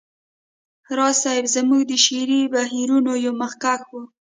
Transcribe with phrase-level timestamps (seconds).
[0.97, 3.93] راز صيب زموږ د شعري بهیرونو یو مخکښ و